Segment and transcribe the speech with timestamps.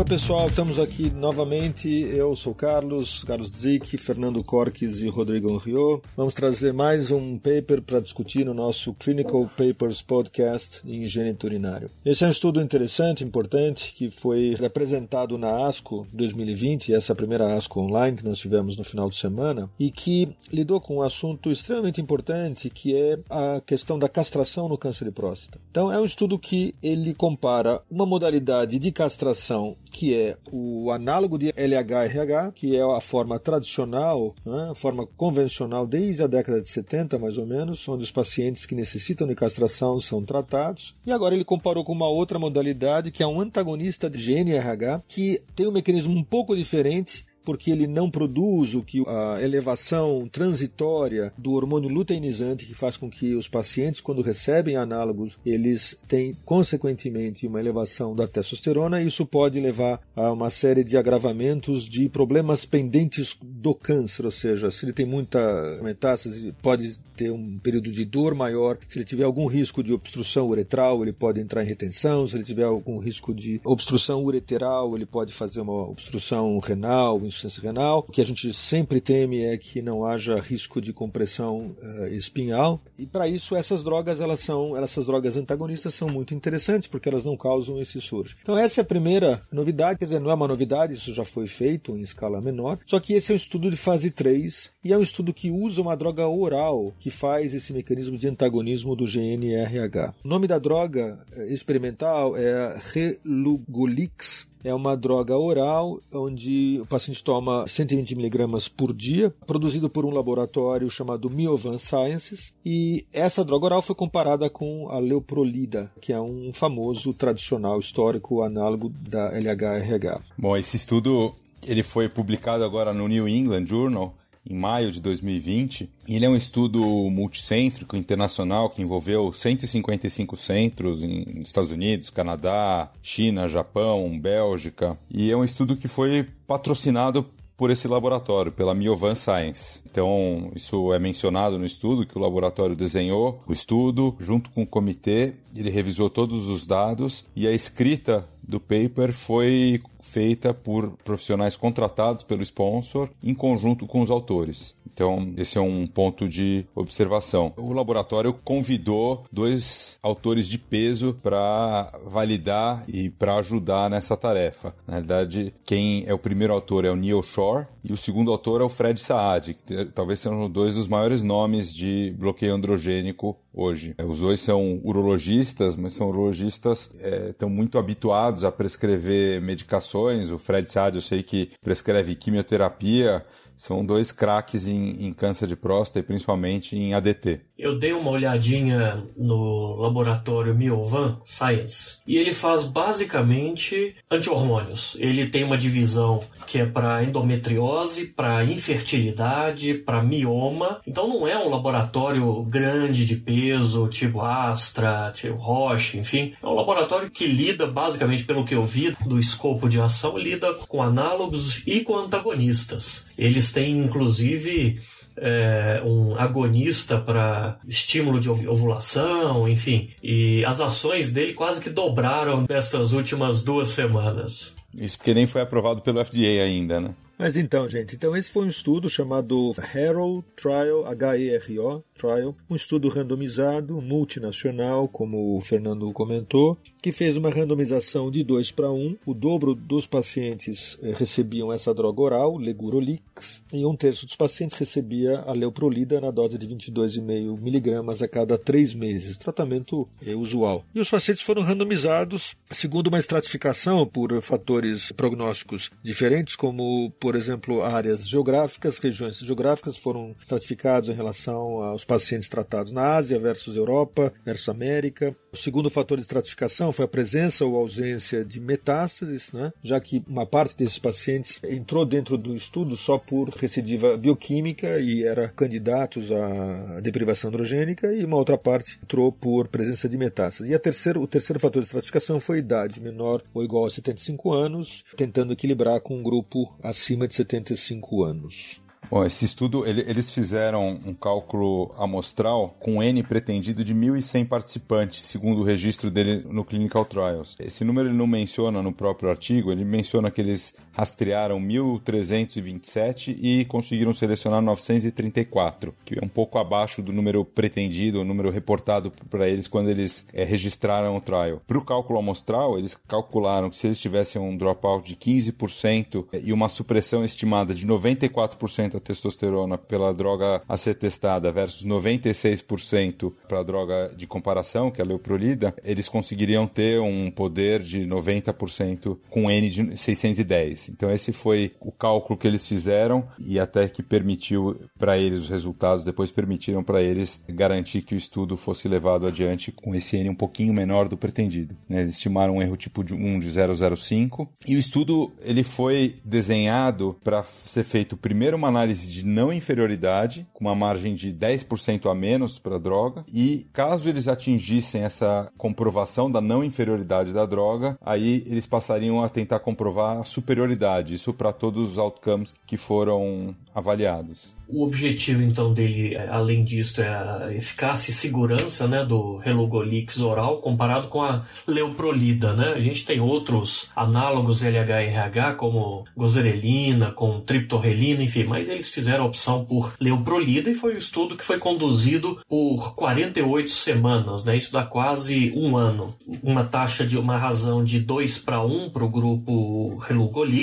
[0.00, 1.86] Oi pessoal, estamos aqui novamente.
[1.90, 6.00] Eu sou Carlos, Carlos Zic, Fernando Corques e Rodrigo Rio.
[6.16, 11.90] Vamos trazer mais um paper para discutir no nosso Clinical Papers Podcast em higiene urinário.
[12.02, 17.80] Esse é um estudo interessante, importante, que foi apresentado na ASCO 2020, essa primeira ASCO
[17.80, 22.00] online que nós tivemos no final de semana, e que lidou com um assunto extremamente
[22.00, 25.60] importante, que é a questão da castração no câncer de próstata.
[25.70, 31.38] Então, é um estudo que ele compara uma modalidade de castração que é o análogo
[31.38, 36.68] de LH-RH, que é a forma tradicional, né, a forma convencional desde a década de
[36.68, 40.94] 70, mais ou menos, onde os pacientes que necessitam de castração são tratados.
[41.04, 45.42] E agora ele comparou com uma outra modalidade, que é um antagonista de GNRH, que
[45.54, 51.32] tem um mecanismo um pouco diferente, porque ele não produz o que a elevação transitória
[51.36, 57.46] do hormônio luteinizante que faz com que os pacientes quando recebem análogos eles têm consequentemente
[57.46, 59.02] uma elevação da testosterona.
[59.02, 64.30] E isso pode levar a uma série de agravamentos de problemas pendentes do câncer, ou
[64.30, 65.40] seja, se ele tem muita
[65.82, 70.48] metástase, pode ter um período de dor maior, se ele tiver algum risco de obstrução
[70.48, 75.04] uretral, ele pode entrar em retenção, se ele tiver algum risco de obstrução ureteral, ele
[75.04, 78.04] pode fazer uma obstrução renal, insuficiência renal.
[78.06, 82.80] O que a gente sempre teme é que não haja risco de compressão uh, espinhal.
[82.98, 87.24] E para isso essas drogas, elas são, essas drogas antagonistas são muito interessantes porque elas
[87.24, 88.36] não causam esse surge.
[88.42, 91.46] Então essa é a primeira novidade, quer dizer, não é uma novidade, isso já foi
[91.46, 92.78] feito em escala menor.
[92.86, 95.80] Só que esse é um estudo de fase 3 e é um estudo que usa
[95.80, 100.14] uma droga oral que faz esse mecanismo de antagonismo do GNRH.
[100.24, 107.22] O nome da droga eh, experimental é Relugolix é uma droga oral onde o paciente
[107.22, 112.52] toma 120 miligramas por dia, produzido por um laboratório chamado Miovan Sciences.
[112.64, 118.42] E essa droga oral foi comparada com a leuprolida, que é um famoso tradicional histórico
[118.42, 120.20] análogo da LH-RH.
[120.36, 121.34] Bom, esse estudo
[121.66, 124.14] ele foi publicado agora no New England Journal
[124.48, 125.90] em maio de 2020.
[126.08, 126.80] Ele é um estudo
[127.10, 134.98] multicêntrico internacional que envolveu 155 centros nos Estados Unidos, Canadá, China, Japão, Bélgica.
[135.10, 137.26] E é um estudo que foi patrocinado
[137.60, 139.82] por esse laboratório, pela Miovan Science.
[139.84, 144.66] Então, isso é mencionado no estudo que o laboratório desenhou o estudo junto com o
[144.66, 151.56] comitê, ele revisou todos os dados e a escrita do paper foi feita por profissionais
[151.56, 154.74] contratados pelo sponsor em conjunto com os autores.
[154.92, 157.52] Então, esse é um ponto de observação.
[157.56, 164.74] O laboratório convidou dois autores de peso para validar e para ajudar nessa tarefa.
[164.86, 168.60] Na verdade, quem é o primeiro autor é o Neil Shore e o segundo autor
[168.60, 173.94] é o Fred Saad, que talvez sejam dois dos maiores nomes de bloqueio androgênico hoje.
[174.06, 180.30] Os dois são urologistas, mas são urologistas é, estão muito habituados a prescrever medicações.
[180.30, 183.24] O Fred Saad, eu sei que prescreve quimioterapia
[183.60, 187.40] são dois craques em, em, câncer de próstata e principalmente em ADT.
[187.58, 194.96] Eu dei uma olhadinha no laboratório Miovan Science e ele faz basicamente anti-hormônios.
[194.98, 200.80] Ele tem uma divisão que é para endometriose, para infertilidade, para mioma.
[200.86, 206.32] Então não é um laboratório grande de peso, tipo Astra, tipo Roche, enfim.
[206.42, 210.50] É um laboratório que lida basicamente, pelo que eu vi do escopo de ação, lida
[210.66, 213.09] com análogos e com antagonistas.
[213.20, 214.80] Eles têm, inclusive,
[215.14, 219.90] é, um agonista para estímulo de ovulação, enfim.
[220.02, 224.56] E as ações dele quase que dobraram nessas últimas duas semanas.
[224.74, 226.94] Isso porque nem foi aprovado pelo FDA ainda, né?
[227.20, 232.88] Mas então, gente, então esse foi um estudo chamado HERO Trial, H-E-R-O, Trial, um estudo
[232.88, 238.96] randomizado, multinacional, como o Fernando comentou, que fez uma randomização de 2 para 1.
[239.04, 244.56] O dobro dos pacientes eh, recebiam essa droga oral, Legurolix, e um terço dos pacientes
[244.56, 250.64] recebia a leuprolida na dose de 22,5 miligramas a cada três meses, tratamento eh, usual.
[250.74, 257.62] E os pacientes foram randomizados segundo uma estratificação por fatores prognósticos diferentes, como, por exemplo,
[257.62, 264.12] áreas geográficas, regiões geográficas foram estratificados em relação aos pacientes tratados na Ásia versus Europa
[264.24, 269.52] versus América, O segundo fator de estratificação foi a presença ou ausência de metástases, né?
[269.62, 275.04] já que uma parte desses pacientes entrou dentro do estudo só por recidiva bioquímica e
[275.04, 280.50] era candidatos à deprivação androgênica, e uma outra parte entrou por presença de metástases.
[280.50, 284.32] E a terceiro, o terceiro fator de estratificação foi idade, menor ou igual a 75
[284.32, 288.60] anos, tentando equilibrar com um grupo acima de 75 anos.
[288.88, 295.04] Bom, esse estudo, ele, eles fizeram um cálculo amostral com N pretendido de 1.100 participantes,
[295.04, 297.36] segundo o registro dele no Clinical Trials.
[297.38, 303.44] Esse número ele não menciona no próprio artigo, ele menciona que eles rastrearam 1.327 e
[303.44, 309.28] conseguiram selecionar 934, que é um pouco abaixo do número pretendido, o número reportado para
[309.28, 311.42] eles quando eles é, registraram o trial.
[311.46, 316.32] Para o cálculo amostral, eles calcularam que se eles tivessem um dropout de 15% e
[316.32, 323.40] uma supressão estimada de 94% a testosterona pela droga a ser testada versus 96% para
[323.40, 328.96] a droga de comparação, que é a leuprolida, eles conseguiriam ter um poder de 90%
[329.10, 330.69] com N de 610.
[330.70, 335.28] Então esse foi o cálculo que eles fizeram e até que permitiu para eles os
[335.28, 340.10] resultados, depois permitiram para eles garantir que o estudo fosse levado adiante com esse N
[340.10, 341.56] um pouquinho menor do pretendido.
[341.68, 341.80] Né?
[341.80, 346.96] Eles estimaram um erro tipo de 1 de 005 e o estudo ele foi desenhado
[347.02, 351.94] para ser feito primeiro uma análise de não inferioridade com uma margem de 10% a
[351.94, 357.78] menos para a droga e caso eles atingissem essa comprovação da não inferioridade da droga,
[357.80, 360.49] aí eles passariam a tentar comprovar a superioridade
[360.94, 364.34] isso para todos os outcomes que foram avaliados.
[364.48, 370.00] O objetivo, então, dele, é, além disso, é a eficácia e segurança né, do Relugolix
[370.00, 372.32] oral comparado com a leuprolida.
[372.32, 372.54] Né?
[372.54, 379.06] A gente tem outros análogos LH-RH, como gozerelina, com triptorelina, enfim, mas eles fizeram a
[379.06, 384.36] opção por leuprolida e foi um estudo que foi conduzido por 48 semanas, né?
[384.36, 385.94] isso dá quase um ano.
[386.22, 390.39] Uma taxa de uma razão de 2 para 1 para o grupo Relugolix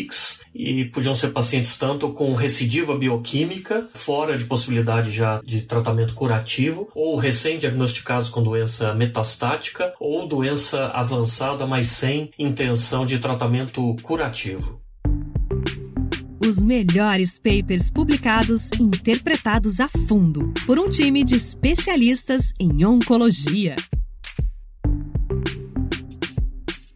[0.54, 6.90] e podiam ser pacientes tanto com recidiva bioquímica, fora de possibilidade já de tratamento curativo,
[6.94, 14.82] ou recém-diagnosticados com doença metastática, ou doença avançada, mas sem intenção de tratamento curativo.
[16.40, 23.76] Os melhores papers publicados interpretados a fundo por um time de especialistas em oncologia.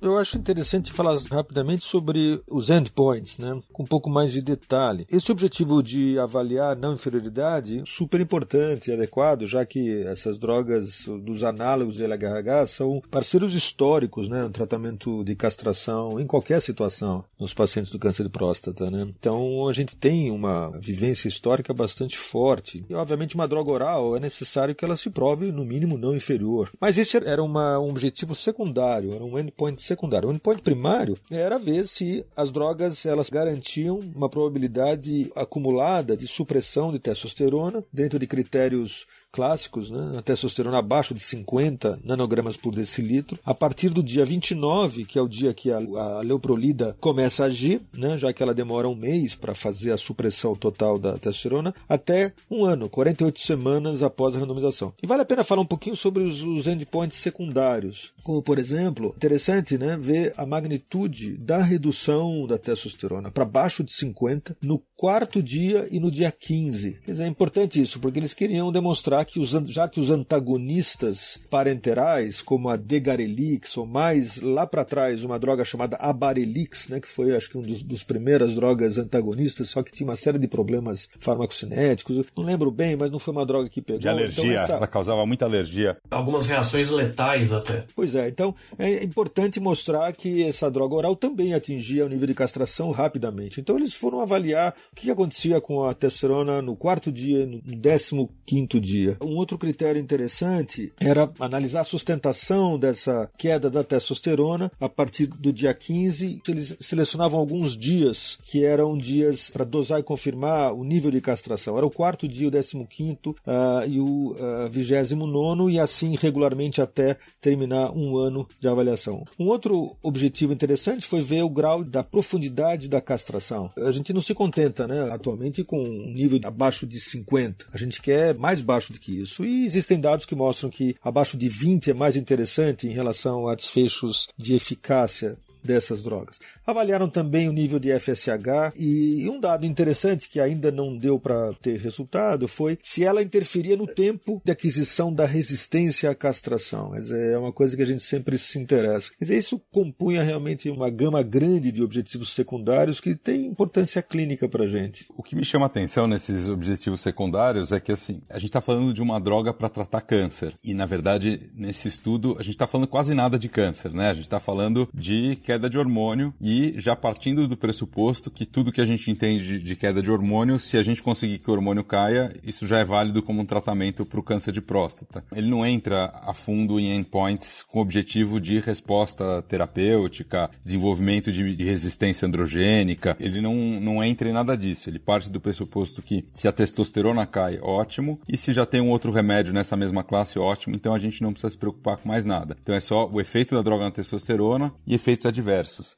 [0.01, 3.61] Eu acho interessante falar rapidamente sobre os endpoints, né?
[3.71, 5.05] com um pouco mais de detalhe.
[5.11, 11.43] Esse objetivo de avaliar não inferioridade super importante e adequado, já que essas drogas dos
[11.43, 14.41] análogos do LHH são parceiros históricos né?
[14.41, 18.89] no tratamento de castração em qualquer situação nos pacientes do câncer de próstata.
[18.89, 19.07] Né?
[19.19, 22.83] Então a gente tem uma vivência histórica bastante forte.
[22.89, 26.71] E obviamente uma droga oral é necessário que ela se prove no mínimo não inferior.
[26.81, 30.29] Mas esse era uma, um objetivo secundário, era um endpoint secundário.
[30.29, 36.91] O endpoint primário era ver se as drogas elas garantiam uma probabilidade acumulada de supressão
[36.91, 43.39] de testosterona dentro de critérios clássicos, né, a testosterona abaixo de 50 nanogramas por decilitro,
[43.45, 47.47] a partir do dia 29, que é o dia que a, a leuprolida começa a
[47.47, 51.73] agir, né, já que ela demora um mês para fazer a supressão total da testosterona,
[51.87, 54.93] até um ano, 48 semanas após a randomização.
[55.01, 59.13] E vale a pena falar um pouquinho sobre os, os endpoints secundários, como por exemplo,
[59.15, 65.41] interessante né, ver a magnitude da redução da testosterona para baixo de 50 no quarto
[65.41, 66.99] dia e no dia 15.
[67.05, 70.09] Quer dizer, é importante isso, porque eles queriam demonstrar já que os, já que os
[70.09, 76.99] antagonistas parenterais, como a Degarelix, ou mais lá para trás uma droga chamada Abarelix, né,
[76.99, 80.39] que foi acho que um dos, dos primeiras drogas antagonistas, só que tinha uma série
[80.39, 82.25] de problemas farmacocinéticos.
[82.35, 83.99] Não lembro bem, mas não foi uma droga que pegou.
[83.99, 84.73] De alergia, então essa...
[84.73, 85.97] ela causava muita alergia.
[86.09, 87.85] Algumas reações letais até.
[87.95, 92.33] Pois é, então é importante mostrar que essa droga oral também atingia o nível de
[92.33, 93.59] castração rapidamente.
[93.61, 98.29] Então eles foram avaliar o que acontecia com a testosterona no quarto dia, no décimo
[98.45, 99.10] quinto dia.
[99.21, 105.51] Um outro critério interessante era analisar a sustentação dessa queda da testosterona a partir do
[105.51, 106.41] dia 15.
[106.47, 111.77] Eles selecionavam alguns dias que eram dias para dosar e confirmar o nível de castração.
[111.77, 116.15] Era o quarto dia, o décimo quinto uh, e o uh, vigésimo nono e assim
[116.15, 119.25] regularmente até terminar um ano de avaliação.
[119.39, 123.71] Um outro objetivo interessante foi ver o grau da profundidade da castração.
[123.77, 127.67] A gente não se contenta, né, atualmente com um nível abaixo de 50.
[127.73, 129.43] A gente quer mais baixo do que isso.
[129.43, 133.55] E existem dados que mostram que abaixo de 20 é mais interessante em relação a
[133.55, 136.39] desfechos de eficácia dessas drogas.
[136.65, 141.53] Avaliaram também o nível de FSH e um dado interessante que ainda não deu para
[141.61, 146.91] ter resultado foi se ela interferia no tempo de aquisição da resistência à castração.
[146.91, 149.11] Quer é uma coisa que a gente sempre se interessa.
[149.19, 154.63] Dizer, isso compunha realmente uma gama grande de objetivos secundários que tem importância clínica para
[154.63, 155.05] a gente.
[155.15, 158.61] O que me chama a atenção nesses objetivos secundários é que assim, a gente está
[158.61, 162.67] falando de uma droga para tratar câncer e na verdade nesse estudo a gente está
[162.67, 164.09] falando quase nada de câncer, né?
[164.09, 168.71] A gente está falando de queda de hormônio e já partindo do pressuposto que tudo
[168.71, 171.83] que a gente entende de queda de hormônio, se a gente conseguir que o hormônio
[171.83, 175.25] caia, isso já é válido como um tratamento para o câncer de próstata.
[175.35, 181.65] Ele não entra a fundo em endpoints com objetivo de resposta terapêutica, desenvolvimento de, de
[181.65, 183.17] resistência androgênica.
[183.19, 184.89] Ele não, não entra em nada disso.
[184.89, 188.89] Ele parte do pressuposto que se a testosterona cai, ótimo, e se já tem um
[188.89, 192.23] outro remédio nessa mesma classe, ótimo, então a gente não precisa se preocupar com mais
[192.23, 192.55] nada.
[192.63, 195.40] Então é só o efeito da droga na testosterona e efeitos adversos.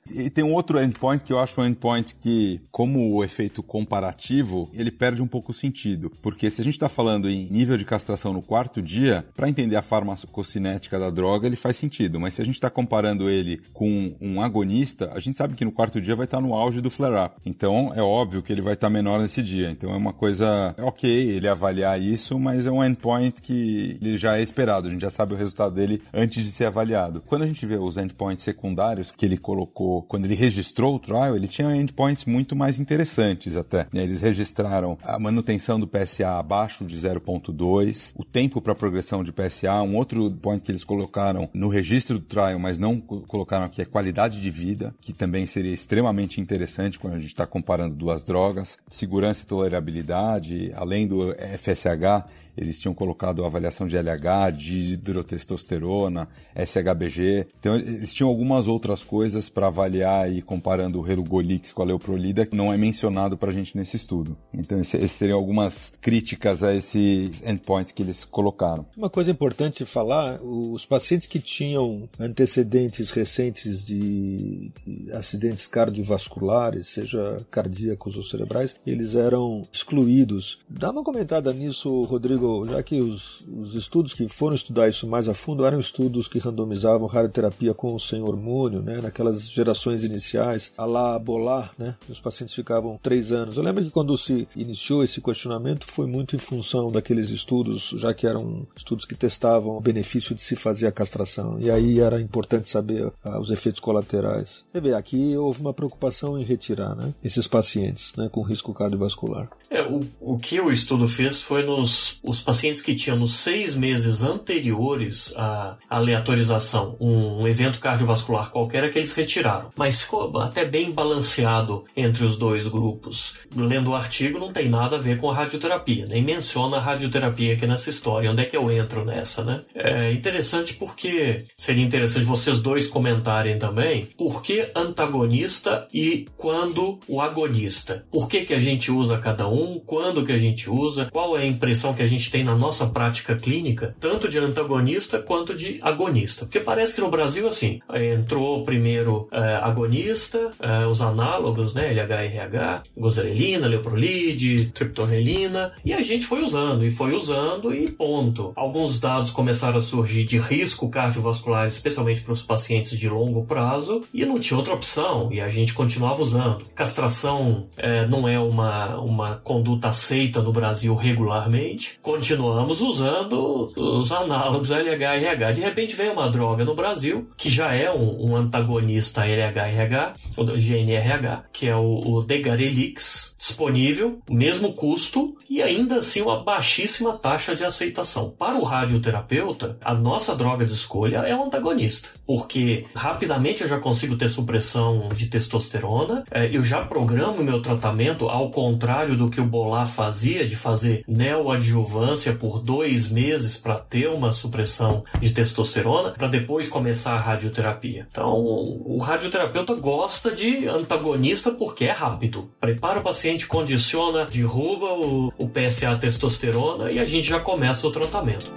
[0.09, 4.69] E tem um outro endpoint que eu acho um endpoint que, como o efeito comparativo,
[4.73, 6.11] ele perde um pouco o sentido.
[6.21, 9.75] Porque se a gente está falando em nível de castração no quarto dia, para entender
[9.75, 12.19] a farmacocinética da droga, ele faz sentido.
[12.19, 15.71] Mas se a gente está comparando ele com um agonista, a gente sabe que no
[15.71, 17.35] quarto dia vai estar tá no auge do flare-up.
[17.45, 19.69] Então é óbvio que ele vai estar tá menor nesse dia.
[19.69, 24.37] Então é uma coisa ok ele avaliar isso, mas é um endpoint que ele já
[24.37, 24.87] é esperado.
[24.87, 27.21] A gente já sabe o resultado dele antes de ser avaliado.
[27.25, 31.35] Quando a gente vê os endpoints secundários que ele colocou, quando ele registrou o trial,
[31.35, 33.87] ele tinha endpoints muito mais interessantes até.
[33.93, 39.81] Eles registraram a manutenção do PSA abaixo de 0.2, o tempo para progressão de PSA,
[39.83, 43.85] um outro point que eles colocaram no registro do trial, mas não colocaram aqui é
[43.85, 48.77] qualidade de vida, que também seria extremamente interessante quando a gente está comparando duas drogas,
[48.87, 52.25] segurança e tolerabilidade, além do FSH,
[52.55, 57.47] eles tinham colocado avaliação de LH, de hidrotestosterona, SHBG.
[57.59, 62.45] Então, eles tinham algumas outras coisas para avaliar e comparando o Relugolix com a Leuprolida,
[62.45, 64.37] que não é mencionado para a gente nesse estudo.
[64.53, 68.85] Então, essas seriam algumas críticas a esses endpoints que eles colocaram.
[68.95, 77.37] Uma coisa importante falar, os pacientes que tinham antecedentes recentes de, de acidentes cardiovasculares, seja
[77.49, 80.59] cardíacos ou cerebrais, eles eram excluídos.
[80.69, 85.27] Dá uma comentada nisso, Rodrigo, já que os, os, estudos que foram estudar isso mais
[85.27, 90.71] a fundo eram estudos que randomizavam radioterapia com ou sem hormônio, né, naquelas gerações iniciais,
[90.77, 93.57] a lá bolar, né, os pacientes ficavam três anos.
[93.57, 98.13] Eu lembro que quando se iniciou esse questionamento foi muito em função daqueles estudos, já
[98.13, 102.21] que eram estudos que testavam o benefício de se fazer a castração, e aí era
[102.21, 104.65] importante saber ah, os efeitos colaterais.
[104.73, 109.49] E bem, aqui houve uma preocupação em retirar né, esses pacientes né, com risco cardiovascular.
[109.69, 113.75] É, o, o que o estudo fez foi nos os pacientes que tinham nos seis
[113.75, 119.69] meses anteriores à aleatorização um evento cardiovascular qualquer é que eles retiraram.
[119.77, 123.35] Mas ficou até bem balanceado entre os dois grupos.
[123.55, 127.53] Lendo o artigo, não tem nada a ver com a radioterapia, nem menciona a radioterapia
[127.53, 128.31] aqui nessa história.
[128.31, 129.61] Onde é que eu entro nessa, né?
[129.75, 137.21] É interessante porque seria interessante vocês dois comentarem também por que antagonista e quando o
[137.21, 138.05] agonista.
[138.11, 141.43] Por que, que a gente usa cada um, quando que a gente usa, qual é
[141.43, 145.53] a impressão que a gente gente tem na nossa prática clínica, tanto de antagonista quanto
[145.53, 146.45] de agonista.
[146.45, 152.83] Porque parece que no Brasil, assim, entrou primeiro é, agonista, é, os análogos, né, LHRH,
[152.97, 158.53] gozerelina, leoprolide, triptorelina, e a gente foi usando, e foi usando, e ponto.
[158.55, 164.01] Alguns dados começaram a surgir de risco cardiovascular, especialmente para os pacientes de longo prazo,
[164.13, 166.63] e não tinha outra opção, e a gente continuava usando.
[166.73, 174.69] Castração é, não é uma, uma conduta aceita no Brasil regularmente, continuamos usando os análogos
[174.69, 175.51] LH-RH.
[175.53, 180.45] De repente vem uma droga no Brasil, que já é um, um antagonista LH-RH, ou
[180.45, 187.53] GNRH, que é o, o Degarelix, disponível, mesmo custo, e ainda assim uma baixíssima taxa
[187.53, 188.29] de aceitação.
[188.29, 193.79] Para o radioterapeuta, a nossa droga de escolha é um antagonista, porque rapidamente eu já
[193.79, 199.29] consigo ter supressão de testosterona, é, eu já programo o meu tratamento ao contrário do
[199.29, 205.31] que o Bolar fazia, de fazer neoadjuvante por dois meses para ter uma supressão de
[205.31, 208.07] testosterona, para depois começar a radioterapia.
[208.09, 212.49] Então, o radioterapeuta gosta de antagonista porque é rápido.
[212.59, 217.91] Prepara o paciente, condiciona, derruba o, o PSA testosterona e a gente já começa o
[217.91, 218.51] tratamento.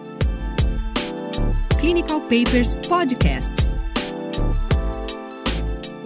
[1.78, 3.75] Clinical Papers Podcast.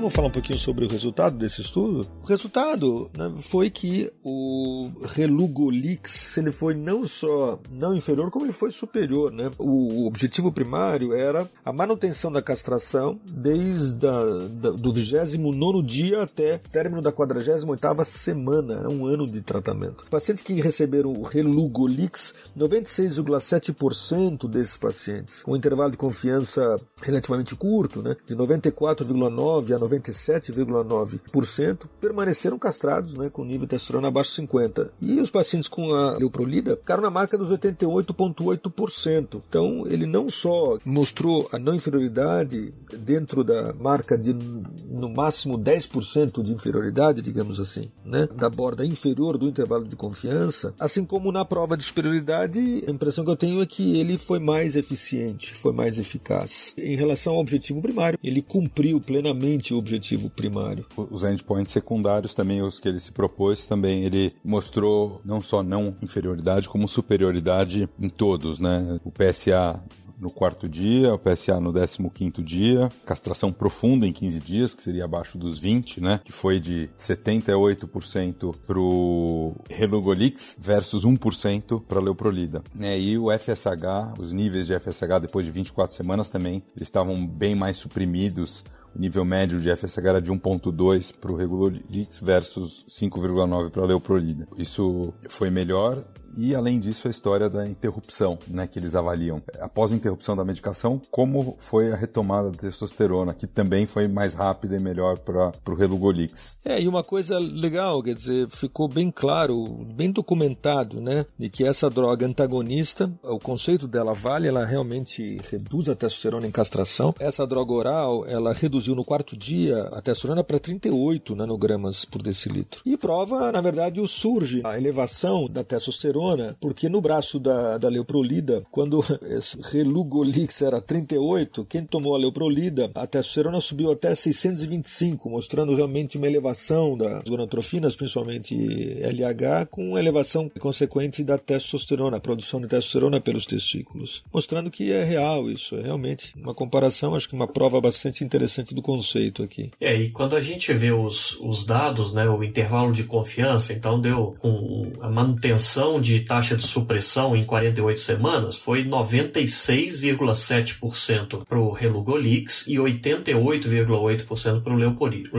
[0.00, 2.08] Vamos falar um pouquinho sobre o resultado desse estudo?
[2.22, 8.52] O resultado né, foi que o Relugolix, ele foi não só não inferior, como ele
[8.52, 9.30] foi superior.
[9.30, 9.50] Né?
[9.58, 16.56] O objetivo primário era a manutenção da castração desde a, da, do 29 dia até
[16.56, 20.06] término da 48ª semana, um ano de tratamento.
[20.08, 28.00] Pacientes que receberam o Relugolix, 96,7% desses pacientes, com um intervalo de confiança relativamente curto,
[28.00, 34.92] né, de 94,9% a 97,9% permaneceram castrados né, com nível de testosterona abaixo de 50.
[35.00, 39.42] E os pacientes com a leuprolida ficaram na marca dos 88,8%.
[39.48, 46.42] Então, ele não só mostrou a não inferioridade dentro da marca de no máximo 10%
[46.42, 51.44] de inferioridade, digamos assim, né, da borda inferior do intervalo de confiança, assim como na
[51.44, 55.72] prova de superioridade, a impressão que eu tenho é que ele foi mais eficiente, foi
[55.72, 56.74] mais eficaz.
[56.76, 60.86] Em relação ao objetivo primário, ele cumpriu plenamente o objetivo primário.
[60.96, 65.96] Os endpoints secundários também, os que ele se propôs, também ele mostrou não só não
[66.00, 69.00] inferioridade, como superioridade em todos, né?
[69.04, 69.82] O PSA
[70.20, 75.06] no quarto dia, o PSA no 15 dia, castração profunda em 15 dias, que seria
[75.06, 76.20] abaixo dos 20, né?
[76.22, 82.62] Que foi de 78% pro Relugolix versus 1% para Leuprolida.
[82.74, 83.00] Né?
[83.00, 87.54] E o FSH, os níveis de FSH depois de 24 semanas também, eles estavam bem
[87.54, 88.64] mais suprimidos
[89.00, 94.46] nível médio de FSH era de 1.2 para o Regulolix versus 5,9 para a Leuprolida.
[94.58, 96.04] Isso foi melhor
[96.36, 99.42] e além disso a história da interrupção, né, que eles avaliam.
[99.60, 104.34] Após a interrupção da medicação, como foi a retomada da testosterona, que também foi mais
[104.34, 106.58] rápida e melhor para o Relugolix.
[106.64, 109.64] É, e uma coisa legal, quer dizer, ficou bem claro,
[109.94, 115.88] bem documentado, né, de que essa droga antagonista, o conceito dela vale, ela realmente reduz
[115.88, 117.14] a testosterona em castração.
[117.18, 122.82] Essa droga oral, ela reduziu no quarto dia a testosterona para 38 nanogramas por decilitro.
[122.84, 127.88] E prova, na verdade, o surge a elevação da testosterona porque no braço da, da
[127.88, 129.04] leuprolida, quando
[129.70, 136.26] relugolix era 38, quem tomou a leuprolida, a testosterona subiu até 625, mostrando realmente uma
[136.26, 138.54] elevação das gonatrofinas, principalmente
[139.00, 145.04] LH, com elevação consequente da testosterona, a produção de testosterona pelos testículos, mostrando que é
[145.04, 149.70] real isso, é realmente uma comparação, acho que uma prova bastante interessante do conceito aqui.
[149.80, 153.98] É, e quando a gente vê os, os dados, né, o intervalo de confiança, então
[154.00, 161.72] deu com a manutenção de taxa de supressão em 48 semanas foi 96,7% para o
[161.72, 164.76] Relugolix e 88,8% para o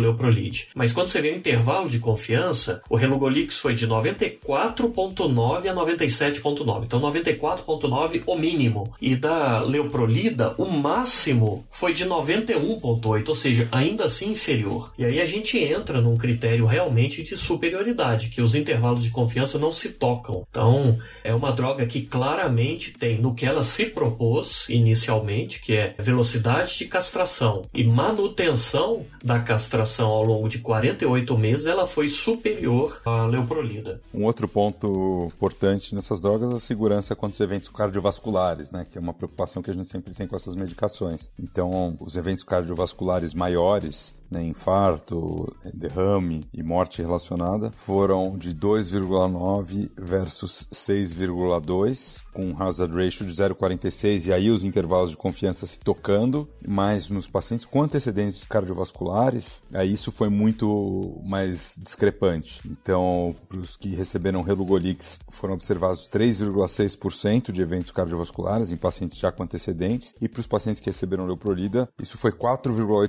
[0.02, 0.68] Leuprolide.
[0.76, 6.84] Mas quando você vê o intervalo de confiança, o Relugolix foi de 94,9 a 97,9.
[6.86, 8.94] Então 94,9 o mínimo.
[9.02, 14.94] E da Leuprolida, o máximo foi de 91,8, ou seja, ainda assim inferior.
[14.98, 19.60] E aí a gente entra num critério realmente de superioridade, que os intervalos de confiança
[19.60, 20.46] não se tocam.
[20.50, 25.96] Então, é uma droga que claramente tem no que ela se propôs inicialmente, que é
[26.00, 33.02] velocidade de castração e manutenção da castração ao longo de 48 meses, ela foi superior
[33.06, 34.02] à leuprolida.
[34.14, 38.98] Um outro ponto importante nessas drogas é a segurança contra os eventos cardiovasculares, né, que
[38.98, 41.30] é uma preocupação que a gente sempre tem com essas medicações.
[41.40, 43.02] Então, os eventos cardiovasculares
[43.34, 52.96] maiores né, infarto, derrame e morte relacionada, foram de 2,9 versus 6,2, com um hazard
[52.96, 57.84] ratio de 0,46, e aí os intervalos de confiança se tocando, mas nos pacientes com
[57.84, 62.62] antecedentes cardiovasculares, aí isso foi muito mais discrepante.
[62.66, 69.30] Então, para os que receberam Relugolix, foram observados 3,6% de eventos cardiovasculares em pacientes já
[69.30, 73.01] com antecedentes, e para os pacientes que receberam Leuprolida, isso foi 4,8%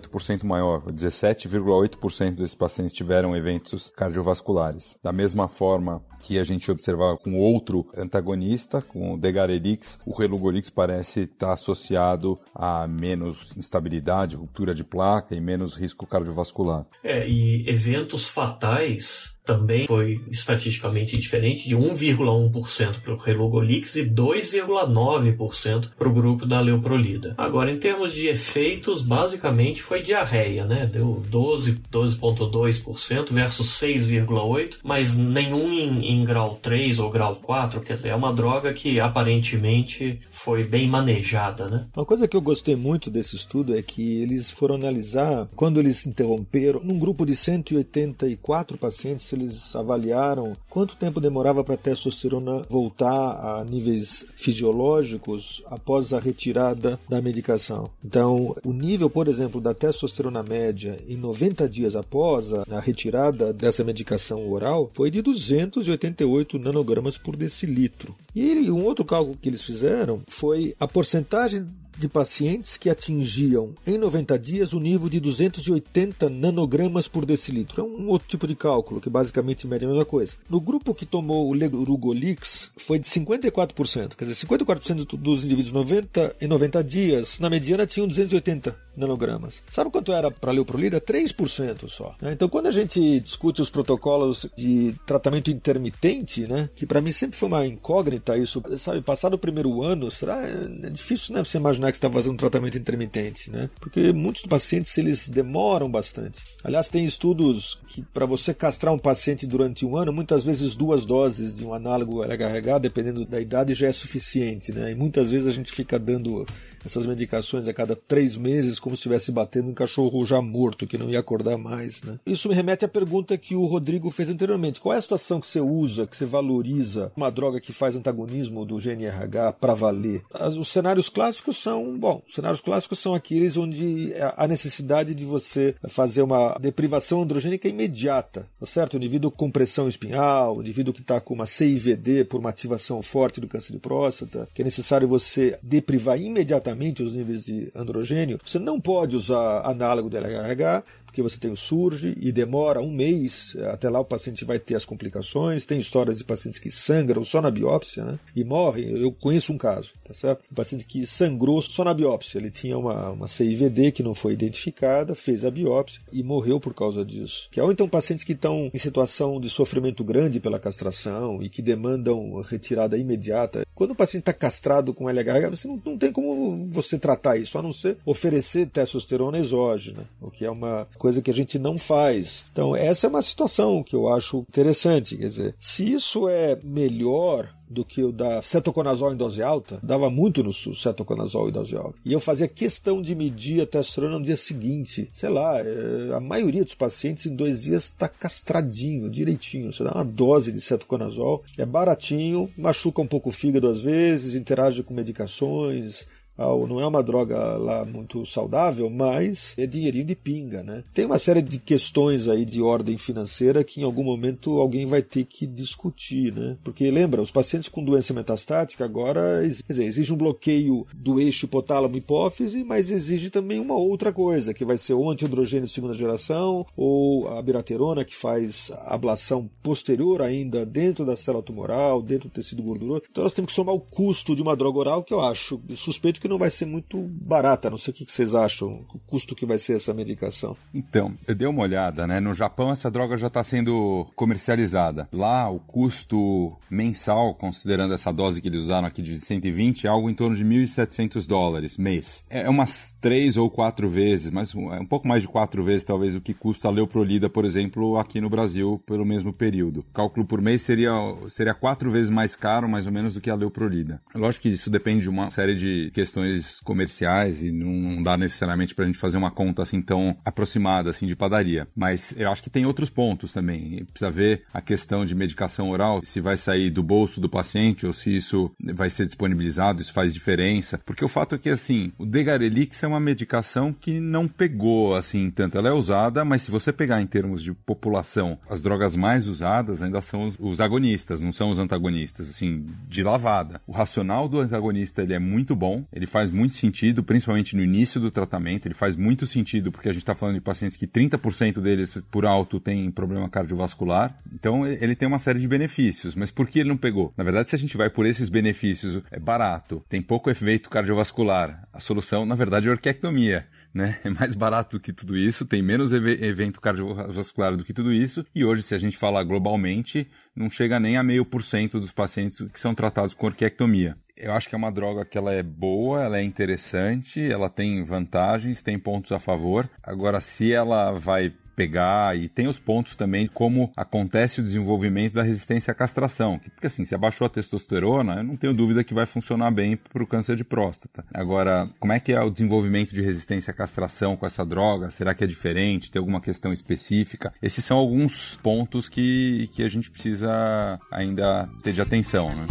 [0.47, 4.97] maior, 17,8% desses pacientes tiveram eventos cardiovasculares.
[5.03, 10.71] Da mesma forma que a gente observava com outro antagonista, com o Degarelix, o Relugolix
[10.71, 16.87] parece estar associado a menos instabilidade, ruptura de placa e menos risco cardiovascular.
[17.03, 25.91] É, e eventos fatais também foi estatisticamente diferente, de 1,1% para o Relugolix e 2,9%
[25.99, 27.35] para o grupo da Leuprolida.
[27.37, 30.87] Agora, em termos de efeitos, basicamente foi diarreia, né?
[30.87, 38.11] Deu 12,2% versus 6,8%, mas nenhum em, em grau 3 ou grau 4, quer dizer,
[38.11, 41.87] é uma droga que aparentemente foi bem manejada, né?
[41.97, 46.07] Uma coisa que eu gostei muito desse estudo é que eles foram analisar, quando eles
[46.07, 53.11] interromperam, num grupo de 184 pacientes, eles avaliaram quanto tempo demorava para a testosterona voltar
[53.11, 57.91] a níveis fisiológicos após a retirada da medicação.
[58.05, 63.85] Então, o nível, por exemplo, da testosterona média em 90 dias após a retirada dessa
[63.85, 68.15] medicação oral foi de 288 nanogramas por decilitro.
[68.35, 71.67] E um outro cálculo que eles fizeram foi a porcentagem
[72.03, 77.81] de pacientes que atingiam em 90 dias o nível de 280 nanogramas por decilitro.
[77.81, 80.35] É um outro tipo de cálculo que basicamente mede a mesma coisa.
[80.51, 86.37] No grupo que tomou o Lerugolix foi de 54%, quer dizer, 54% dos indivíduos 90
[86.41, 89.63] em 90 dias, na mediana tinham 280 nanogramas.
[89.71, 91.01] Sabe quanto era para leuprolida?
[91.01, 92.15] 3% só.
[92.21, 92.33] Né?
[92.33, 97.39] Então, quando a gente discute os protocolos de tratamento intermitente, né, que para mim sempre
[97.39, 101.91] foi uma incógnita isso, sabe, passado o primeiro ano, será é difícil né, você imaginar
[101.93, 103.71] que está fazendo tratamento intermitente, né?
[103.81, 106.41] Porque muitos pacientes eles demoram bastante.
[106.65, 111.07] Aliás, tem estudos que para você castrar um paciente durante um ano, muitas vezes duas
[111.07, 114.91] doses de um análogo LHRH, dependendo da idade, já é suficiente, né?
[114.91, 116.45] E muitas vezes a gente fica dando
[116.85, 120.99] essas medicações a cada três meses, como se estivesse batendo um cachorro já morto, que
[120.99, 122.03] não ia acordar mais.
[122.03, 122.19] Né?
[122.27, 124.81] Isso me remete à pergunta que o Rodrigo fez anteriormente.
[124.81, 128.65] Qual é a situação que você usa, que você valoriza uma droga que faz antagonismo
[128.65, 130.23] do GNRH para valer?
[130.59, 135.75] Os cenários clássicos são, bom, os cenários clássicos são aqueles onde há necessidade de você
[135.89, 138.95] fazer uma deprivação androgênica imediata, tá certo?
[138.95, 143.01] O indivíduo com pressão espinhal, o indivíduo que está com uma CIVD por uma ativação
[143.03, 146.72] forte do câncer de próstata, que é necessário você deprivar imediatamente
[147.03, 150.83] os níveis de androgênio, você não pode usar análogo de LHH,
[151.13, 154.75] porque você tem o surge e demora um mês, até lá o paciente vai ter
[154.75, 155.67] as complicações.
[155.67, 158.89] Tem histórias de pacientes que sangram só na biópsia né, e morrem.
[158.99, 160.43] Eu conheço um caso, tá certo?
[160.51, 162.39] Um paciente que sangrou só na biópsia.
[162.39, 166.73] Ele tinha uma, uma CIVD que não foi identificada, fez a biópsia e morreu por
[166.73, 167.49] causa disso.
[167.51, 171.51] Que é, ou então pacientes que estão em situação de sofrimento grande pela castração e
[171.51, 173.67] que demandam retirada imediata.
[173.75, 177.59] Quando o paciente está castrado com LH, você não, não tem como você tratar isso,
[177.59, 181.77] a não ser oferecer testosterona exógena, o que é uma coisa que a gente não
[181.77, 182.47] faz.
[182.53, 185.17] Então, essa é uma situação que eu acho interessante.
[185.17, 190.09] Quer dizer, se isso é melhor do que o da cetoconazol em dose alta, dava
[190.09, 191.99] muito no cetoconazol em dose alta.
[192.05, 195.11] E eu fazia questão de medir a testosterona no dia seguinte.
[195.13, 199.73] Sei lá, é, a maioria dos pacientes em dois dias está castradinho, direitinho.
[199.73, 204.37] Você dá uma dose de cetoconazol, é baratinho, machuca um pouco o fígado às vezes,
[204.37, 206.07] interage com medicações,
[206.39, 210.83] não é uma droga lá muito saudável, mas é dinheirinho de pinga, né?
[210.95, 215.03] Tem uma série de questões aí de ordem financeira que em algum momento alguém vai
[215.03, 216.57] ter que discutir, né?
[216.65, 222.65] Porque lembra, os pacientes com doença metastática agora, dizer, exige um bloqueio do eixo hipotálamo-hipófise,
[222.65, 227.29] mas exige também uma outra coisa, que vai ser o antiandrogênio de segunda geração ou
[227.29, 233.03] a biraterona que faz ablação posterior ainda dentro da célula tumoral, dentro do tecido gorduroso.
[233.11, 236.21] Então nós temos que somar o custo de uma droga oral que eu acho suspeito
[236.23, 237.69] que não vai ser muito barata.
[237.69, 240.57] Não sei o que vocês acham, o custo que vai ser essa medicação.
[240.73, 242.21] Então, eu dei uma olhada, né?
[242.21, 245.09] No Japão essa droga já está sendo comercializada.
[245.13, 250.09] Lá o custo mensal, considerando essa dose que eles usaram aqui de 120, é algo
[250.09, 252.25] em torno de 1.700 dólares mês.
[252.31, 256.15] É umas três ou quatro vezes, mas é um pouco mais de quatro vezes talvez
[256.15, 259.81] o que custa a Leoprolida, por exemplo, aqui no Brasil pelo mesmo período.
[259.81, 260.93] O cálculo por mês seria,
[261.29, 264.01] seria quatro vezes mais caro, mais ou menos, do que a Leoprolida.
[264.15, 268.75] Lógico que isso depende de uma série de questões questões comerciais e não dá necessariamente
[268.75, 271.67] para a gente fazer uma conta assim tão aproximada assim de padaria.
[271.75, 273.85] Mas eu acho que tem outros pontos também.
[273.87, 277.93] Precisa ver a questão de medicação oral, se vai sair do bolso do paciente ou
[277.93, 280.79] se isso vai ser disponibilizado, isso faz diferença.
[280.85, 285.31] Porque o fato é que assim, o Degarelix é uma medicação que não pegou assim
[285.31, 285.57] tanto.
[285.57, 289.83] Ela é usada, mas se você pegar em termos de população, as drogas mais usadas
[289.83, 293.61] ainda são os, os agonistas, não são os antagonistas, assim, de lavada.
[293.67, 298.01] O racional do antagonista ele é muito bom, ele faz muito sentido, principalmente no início
[298.01, 301.61] do tratamento, ele faz muito sentido porque a gente está falando de pacientes que 30%
[301.61, 306.49] deles por alto têm problema cardiovascular, então ele tem uma série de benefícios, mas por
[306.49, 307.13] que ele não pegou?
[307.17, 311.67] Na verdade, se a gente vai por esses benefícios, é barato, tem pouco efeito cardiovascular,
[311.73, 313.99] a solução, na verdade, é a orquiectomia né?
[314.05, 318.25] É mais barato do que tudo isso, tem menos evento cardiovascular do que tudo isso,
[318.35, 321.93] e hoje, se a gente falar globalmente, não chega nem a meio por cento dos
[321.93, 323.97] pacientes que são tratados com orquiectomia.
[324.17, 327.83] Eu acho que é uma droga que ela é boa, ela é interessante, ela tem
[327.85, 329.69] vantagens, tem pontos a favor.
[329.83, 335.23] Agora, se ela vai pegar e tem os pontos também como acontece o desenvolvimento da
[335.23, 336.39] resistência à castração.
[336.39, 340.03] Porque assim, se abaixou a testosterona, eu não tenho dúvida que vai funcionar bem para
[340.03, 341.05] o câncer de próstata.
[341.13, 344.91] Agora, como é que é o desenvolvimento de resistência à castração com essa droga?
[344.91, 345.91] Será que é diferente?
[345.91, 347.33] Tem alguma questão específica?
[347.43, 352.47] Esses são alguns pontos que, que a gente precisa ainda ter de atenção, né?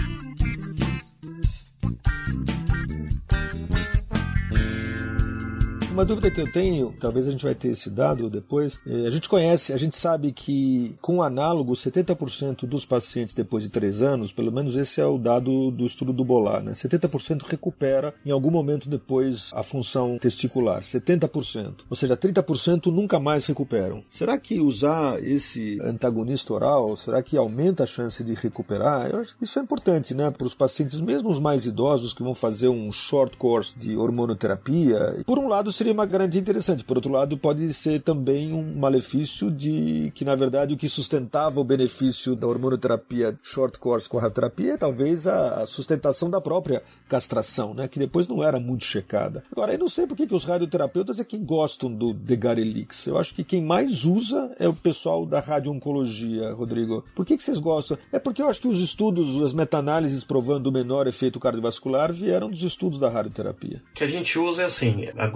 [5.91, 9.09] Uma dúvida que eu tenho, talvez a gente vai ter esse dado depois, é, a
[9.09, 14.31] gente conhece, a gente sabe que com análogo, 70% dos pacientes depois de 3 anos,
[14.31, 16.71] pelo menos esse é o dado do estudo do Bolar, né?
[16.71, 21.81] 70% recupera em algum momento depois a função testicular, 70%.
[21.89, 24.01] Ou seja, 30% nunca mais recuperam.
[24.07, 29.09] Será que usar esse antagonista oral, será que aumenta a chance de recuperar?
[29.09, 30.31] Eu acho que isso é importante, né?
[30.31, 35.21] Para os pacientes, mesmo os mais idosos que vão fazer um short course de hormonoterapia,
[35.25, 39.49] por um lado seria uma garantia interessante, por outro lado pode ser também um malefício
[39.49, 44.21] de que na verdade o que sustentava o benefício da hormonoterapia short course com a
[44.21, 49.43] radioterapia é talvez a sustentação da própria castração, né, que depois não era muito checada.
[49.51, 53.07] Agora, eu não sei por que, os radioterapeutas é que gostam do Degarelix.
[53.07, 57.03] Eu acho que quem mais usa é o pessoal da radio-oncologia, Rodrigo.
[57.15, 57.97] Por que, que vocês gostam?
[58.13, 62.49] É porque eu acho que os estudos, as meta-análises provando o menor efeito cardiovascular vieram
[62.49, 63.81] dos estudos da radioterapia.
[63.91, 65.27] O que a gente usa é assim, a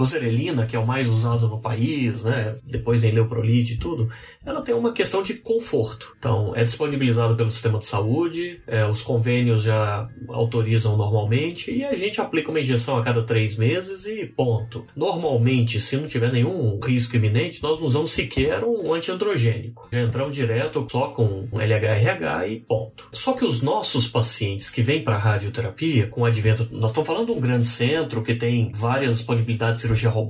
[0.66, 4.10] que é o mais usado no país, né, depois vem leuprolide e tudo,
[4.46, 6.16] ela tem uma questão de conforto.
[6.18, 11.96] Então, é disponibilizado pelo sistema de saúde, é, os convênios já autorizam normalmente e a
[11.96, 14.86] gente aplica uma injeção a cada três meses e ponto.
[14.96, 19.88] Normalmente, se não tiver nenhum risco iminente, nós não usamos sequer um antiandrogênico.
[19.92, 23.08] Já entramos direto só com LHRH e ponto.
[23.12, 27.28] Só que os nossos pacientes que vêm para radioterapia, com o advento, nós estamos falando
[27.28, 30.25] de um grande centro que tem várias disponibilidades de cirurgia robótica,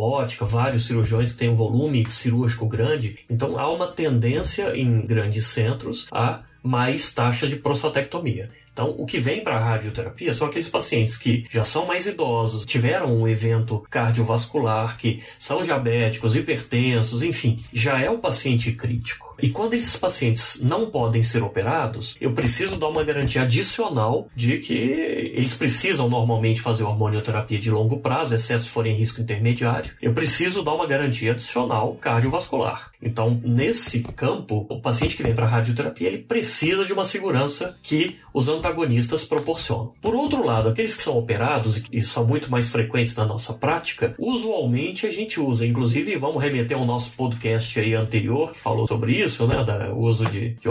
[0.45, 6.07] vários cirurgiões que têm um volume cirúrgico grande, então há uma tendência em grandes centros
[6.11, 8.49] a mais taxa de prostatectomia.
[8.75, 12.65] Então, o que vem para a radioterapia são aqueles pacientes que já são mais idosos,
[12.65, 19.33] tiveram um evento cardiovascular, que são diabéticos, hipertensos, enfim, já é o paciente crítico.
[19.41, 24.57] E quando esses pacientes não podem ser operados, eu preciso dar uma garantia adicional de
[24.57, 29.91] que eles precisam normalmente fazer hormonioterapia de longo prazo, exceto se forem risco intermediário.
[30.01, 32.91] Eu preciso dar uma garantia adicional cardiovascular.
[33.01, 37.77] Então, nesse campo, o paciente que vem para a radioterapia, ele precisa de uma segurança
[37.81, 39.93] que os antagonistas proporcionam.
[40.01, 44.15] Por outro lado, aqueles que são operados e são muito mais frequentes na nossa prática,
[44.17, 49.13] usualmente a gente usa, inclusive vamos remeter ao nosso podcast aí anterior que falou sobre
[49.21, 49.55] isso, né,
[49.93, 50.69] o uso de, de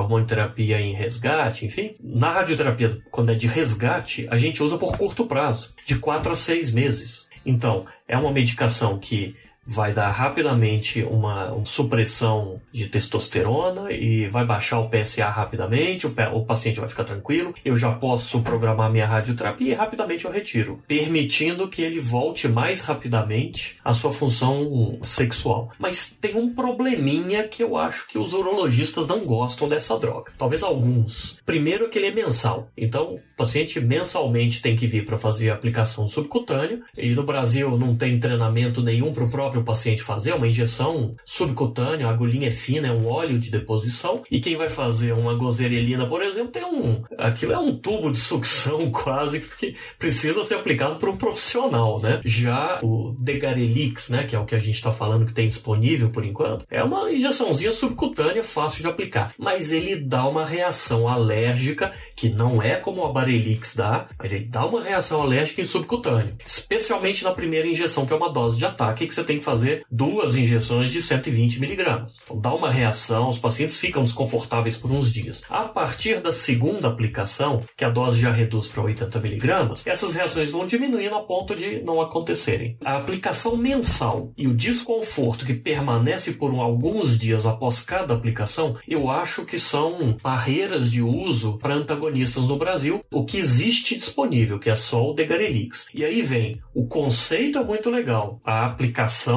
[0.75, 1.95] em resgate, enfim.
[2.03, 6.35] Na radioterapia, quando é de resgate, a gente usa por curto prazo, de 4 a
[6.35, 7.29] 6 meses.
[7.47, 14.45] Então, é uma medicação que vai dar rapidamente uma, uma, supressão de testosterona e vai
[14.45, 19.07] baixar o PSA rapidamente, o, o, paciente vai ficar tranquilo, eu já posso programar minha
[19.07, 25.71] radioterapia e rapidamente eu retiro, permitindo que ele volte mais rapidamente à sua função sexual.
[25.79, 30.33] Mas tem um probleminha que eu acho que os urologistas não gostam dessa droga.
[30.37, 31.41] Talvez alguns.
[31.45, 32.69] Primeiro que ele é mensal.
[32.77, 37.77] Então, o paciente mensalmente tem que vir para fazer a aplicação subcutânea e no Brasil
[37.79, 42.49] não tem treinamento nenhum para o próprio próprio paciente fazer, uma injeção subcutânea, a agulhinha
[42.49, 46.51] é fina, é um óleo de deposição, e quem vai fazer uma gozerelina, por exemplo,
[46.51, 47.03] tem um.
[47.17, 52.21] Aquilo é um tubo de sucção quase que precisa ser aplicado por um profissional, né?
[52.25, 56.11] Já o Degarelix, né, que é o que a gente está falando que tem disponível
[56.11, 61.93] por enquanto, é uma injeçãozinha subcutânea fácil de aplicar, mas ele dá uma reação alérgica
[62.17, 66.35] que não é como a Barelix dá, mas ele dá uma reação alérgica em subcutâneo,
[66.45, 69.85] especialmente na primeira injeção, que é uma dose de ataque que você tem que fazer
[69.91, 72.21] duas injeções de 120 miligramas.
[72.25, 75.43] Então dá uma reação, os pacientes ficam desconfortáveis por uns dias.
[75.49, 80.51] A partir da segunda aplicação, que a dose já reduz para 80 miligramas, essas reações
[80.51, 82.77] vão diminuindo a ponto de não acontecerem.
[82.85, 89.11] A aplicação mensal e o desconforto que permanece por alguns dias após cada aplicação, eu
[89.11, 94.71] acho que são barreiras de uso para antagonistas no Brasil, o que existe disponível, que
[94.71, 95.89] é só o Degarelix.
[95.93, 99.34] E aí vem, o conceito é muito legal, a aplicação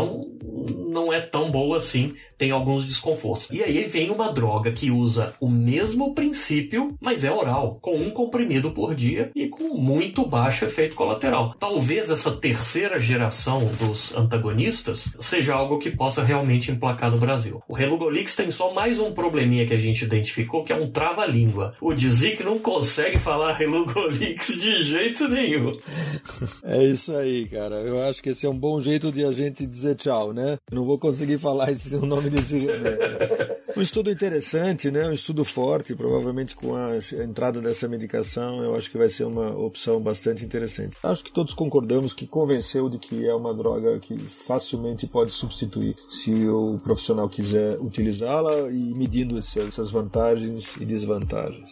[0.90, 3.48] não é tão boa assim tem alguns desconfortos.
[3.52, 8.12] E aí vem uma droga que usa o mesmo princípio, mas é oral, com um
[8.12, 11.56] comprimido por dia e com muito baixo efeito colateral.
[11.60, 17.62] Talvez essa terceira geração dos antagonistas seja algo que possa realmente emplacar no Brasil.
[17.68, 21.74] O Relugolix tem só mais um probleminha que a gente identificou, que é um trava-língua.
[21.82, 25.78] O Dizic não consegue falar Relugolix de jeito nenhum.
[26.64, 27.76] É isso aí, cara.
[27.76, 30.58] Eu acho que esse é um bom jeito de a gente dizer tchau, né?
[30.72, 32.27] não vou conseguir falar esse nome
[32.68, 33.58] remédio.
[33.76, 35.08] Um estudo interessante, né?
[35.08, 39.50] um estudo forte, provavelmente com a entrada dessa medicação, eu acho que vai ser uma
[39.56, 40.98] opção bastante interessante.
[41.04, 45.96] Acho que todos concordamos que convenceu de que é uma droga que facilmente pode substituir
[46.10, 51.72] se o profissional quiser utilizá-la e medindo essas vantagens e desvantagens.